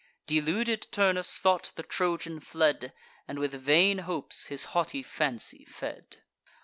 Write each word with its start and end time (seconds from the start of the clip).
Deluded 0.25 0.87
Turnus 0.91 1.37
thought 1.37 1.73
the 1.75 1.83
Trojan 1.83 2.39
fled, 2.39 2.91
And 3.27 3.37
with 3.37 3.53
vain 3.53 3.99
hopes 3.99 4.45
his 4.45 4.63
haughty 4.73 5.03
fancy 5.03 5.63
fed. 5.65 6.23